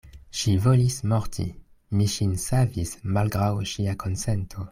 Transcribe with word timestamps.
Ŝi 0.37 0.53
volis 0.61 0.95
morti: 1.11 1.45
mi 1.99 2.07
ŝin 2.15 2.33
savis 2.45 2.95
malgraŭ 3.19 3.53
ŝia 3.75 3.95
konsento. 4.07 4.69